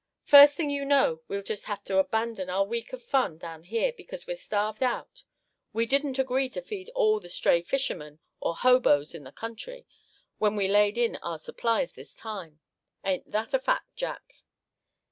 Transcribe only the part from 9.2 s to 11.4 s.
the country, when we laid in our